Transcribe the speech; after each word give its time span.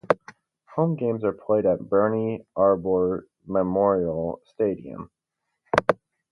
Home 0.73 0.95
games 0.95 1.23
are 1.23 1.31
played 1.31 1.67
at 1.67 1.87
Bernie 1.87 2.43
Arbour 2.55 3.27
Memorial 3.45 4.41
Stadium. 4.45 5.11